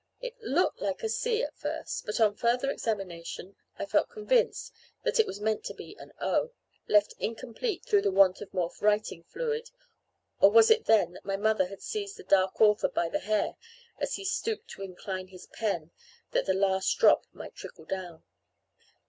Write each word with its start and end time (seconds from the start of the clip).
It 0.19 0.33
looked 0.41 0.81
like 0.81 1.07
C 1.07 1.43
at 1.43 1.55
first, 1.55 2.07
but 2.07 2.19
upon 2.19 2.33
further 2.33 2.71
examination 2.71 3.55
I 3.77 3.85
felt 3.85 4.09
convinced 4.09 4.73
that 5.03 5.19
it 5.19 5.27
was 5.27 5.39
meant 5.39 5.67
for 5.67 5.75
an 5.77 6.11
O, 6.19 6.49
left 6.87 7.13
incomplete 7.19 7.85
through 7.85 8.01
the 8.01 8.09
want 8.11 8.41
of 8.41 8.51
more 8.51 8.71
writing 8.81 9.21
fluid; 9.21 9.69
or 10.39 10.49
was 10.49 10.71
it 10.71 10.85
then 10.85 11.13
that 11.13 11.23
my 11.23 11.37
mother 11.37 11.67
had 11.67 11.83
seized 11.83 12.17
the 12.17 12.23
dark 12.23 12.59
author 12.59 12.89
by 12.89 13.09
the 13.09 13.19
hair, 13.19 13.53
as 13.99 14.15
he 14.15 14.25
stooped 14.25 14.69
to 14.69 14.81
incline 14.81 15.27
his 15.27 15.45
pen 15.45 15.91
that 16.31 16.47
the 16.47 16.55
last 16.55 16.97
drop 16.97 17.27
might 17.31 17.53
trickle 17.53 17.85
down? 17.85 18.23